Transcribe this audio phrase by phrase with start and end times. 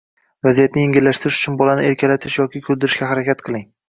[0.45, 3.67] Vaziyatni yengillashtirish uchun bolani erkalatish yoki kuldirishga harakat qiling.